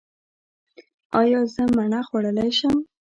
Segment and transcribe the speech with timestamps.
[1.19, 2.75] ایا زه مڼه خوړلی شم؟